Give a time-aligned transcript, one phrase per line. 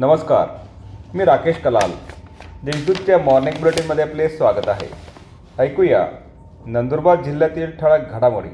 [0.00, 0.48] नमस्कार
[1.14, 1.90] मी राकेश कलाल.
[2.64, 4.88] देशदूतच्या मॉर्निंग बुलेटिनमध्ये आपले स्वागत आहे.
[5.58, 6.04] ऐकूया
[6.66, 8.48] नंदुरबार जिल्ह्यातील ठळक घडामोडी.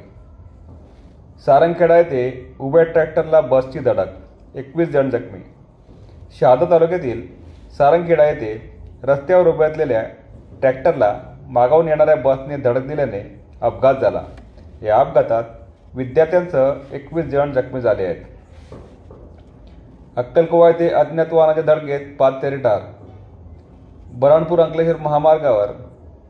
[1.46, 5.40] सारंगखेडा येथे उभ्या ट्रॅक्टरला बसची धडक एकवीस जण जखमी.
[6.40, 7.22] शहादा तालुक्यातील
[7.78, 10.02] सारंगखेडा येथे रस्त्यावर उभ्या असलेल्या
[10.60, 11.14] ट्रॅक्टरला
[11.48, 13.22] मागावून येणाऱ्या बसने धडक दिल्याने
[13.60, 14.22] अपघात झाला.
[14.82, 15.44] या अपघातात
[15.94, 18.33] विद्यार्थ्यांसह एकवीस जण जखमी झाले आहेत.
[20.16, 22.80] अक्कलकोवा येथे अज्ञात वाहनाच्या धडकेत पाच ते ठार
[24.12, 25.68] बराणपूर अंकलेश्वर महामार्गावर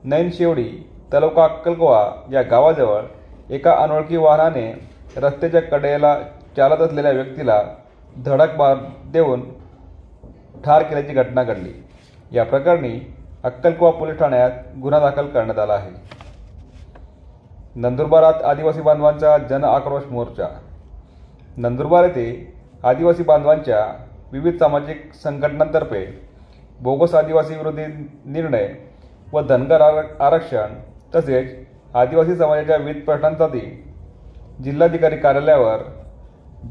[0.04, 3.02] नैन शेवडी तालुका अक्कलकोवा या गावाजवळ
[3.50, 6.18] एका अनोळखी वाहनाने रस्त्याच्या कडेला
[6.56, 7.62] चालत असलेल्या व्यक्तीला
[8.24, 8.76] धडक मार
[9.12, 9.42] देऊन
[10.64, 11.72] ठार केल्याची घटना घडली.
[12.32, 14.50] या प्रकरणी अक्कलकुवा पोलीस ठाण्यात
[14.82, 15.90] गुन्हा दाखल करण्यात आला आहे.
[17.74, 20.46] नंदुरबारात आदिवासी बांधवांचा जन आक्रोश मोर्चा.
[21.56, 26.20] नंदुरबार येथे आदिवासी बांधवांच्या विविध सामाजिक संघटनांतर्फे
[26.80, 27.82] बोगस आदिवासी विरोधी
[28.24, 28.68] निर्णय
[29.32, 30.66] व धनगर आर- आरक्षण
[31.14, 33.92] तसेच आदिवासी समाजाच्या विविध प्रश्नांसाठी
[34.64, 35.76] जिल्हाधिकारी कार्यालयावर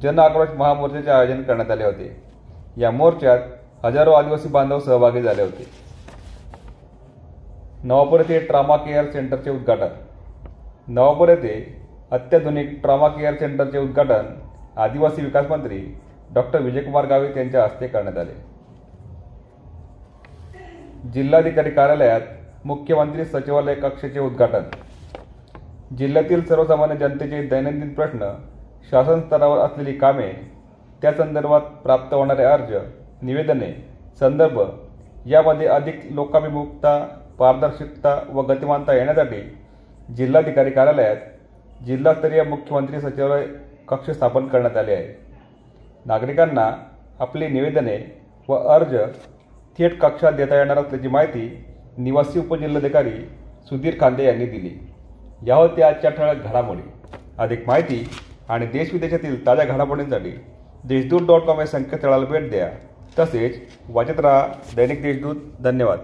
[0.01, 2.23] जन आक्रोश महामोर्चाचे आयोजन करण्यात आले होते.
[2.77, 3.39] या मोर्चात
[3.85, 5.65] हजारो आदिवासी बांधव सहभागी झाले होते.
[7.83, 9.87] नवापूर येथे ट्रामा केअर सेंटरचे उद्घाटन.
[10.87, 14.39] नवापूर येथे अत्याधुनिक ट्रामा केअर सेंटरचे उद्घाटन
[14.77, 15.97] आदिवासी विकास मंत्री
[16.33, 18.31] डॉक्टर विजयकुमार गावित यांच्या हस्ते करण्यात आले.
[21.13, 22.21] जिल्हाधिकारी कार्यालयात
[22.65, 24.63] मुख्यमंत्री सचिवालय कक्षाचे उद्घाटन.
[25.97, 28.31] जिल्ह्यातील सर्वसामान्य जनतेचे दैनंदिन प्रश्न
[28.91, 30.27] शासन स्तरावर असलेली कामे
[31.01, 32.73] त्या संदर्भात प्राप्त होणारे अर्ज
[33.21, 33.71] निवेदने
[34.19, 34.59] संदर्भ
[35.25, 36.97] यामध्ये अधिक लोकाभिमुखता
[37.39, 39.41] पारदर्शकता व गतिमानता येण्यासाठी
[40.15, 41.17] जिल्हाधिकारी कार्यालयात
[41.85, 43.45] जिल्हास्तरीय मुख्यमंत्री सचिवालय
[43.87, 45.32] कक्ष स्थापन करण्यात आले आहे.
[46.05, 46.71] नागरिकांना
[47.19, 48.95] आपली निवेदने व अर्ज
[49.77, 51.65] थेट कक्षात देता येणार असल्याची माहिती
[51.97, 53.11] निवासी उपजिल्हाधिकारी
[53.65, 54.87] सुधीर खांदे यांनी दिली.
[55.47, 56.81] या होत्या आजच्या ठळक घडामोडी
[57.37, 58.09] अधिक माहिती
[58.49, 60.31] आणि देशविदेशातील ताज्या घडामोडींसाठी
[60.83, 62.71] देशदूत डॉट कॉम या संकेतस्थळाला भेट द्या.
[63.19, 63.57] तसेच
[63.89, 65.35] वाचत राहा दैनिक देशदूत.
[65.59, 65.99] धन्यवाद.